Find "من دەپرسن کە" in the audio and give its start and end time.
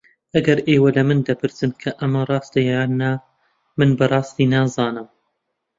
1.09-1.89